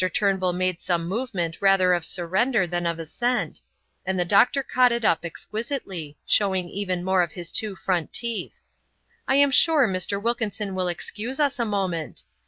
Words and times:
Turnbull 0.11 0.51
made 0.53 0.79
some 0.81 1.07
movement 1.07 1.61
rather 1.61 1.93
of 1.93 2.03
surrender 2.05 2.65
than 2.65 2.87
assent, 2.87 3.61
and 4.03 4.19
the 4.19 4.25
doctor 4.25 4.63
caught 4.63 4.91
it 4.91 5.05
up 5.05 5.23
exquisitely, 5.23 6.17
showing 6.25 6.67
even 6.69 7.03
more 7.03 7.21
of 7.21 7.33
his 7.33 7.51
two 7.51 7.75
front 7.75 8.11
teeth. 8.11 8.61
"I 9.27 9.35
am 9.35 9.51
sure 9.51 9.87
Mr. 9.87 10.19
Wilkinson 10.19 10.73
will 10.73 10.87
excuse 10.87 11.39
us 11.39 11.59
a 11.59 11.65
moment." 11.65 12.23